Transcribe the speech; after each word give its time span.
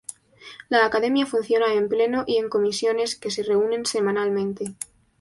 La 0.67 0.83
Academia 0.83 1.27
funciona 1.27 1.75
en 1.75 1.87
Pleno 1.87 2.23
y 2.25 2.37
en 2.37 2.49
Comisiones 2.49 3.13
que 3.15 3.29
se 3.29 3.43
reúnen 3.43 3.85
semanalmente. 3.85 4.73